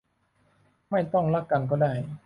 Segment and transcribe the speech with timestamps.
[0.89, 1.93] ไม่ต้องรักกันก็ได้